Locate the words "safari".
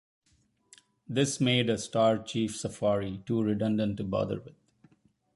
2.55-3.21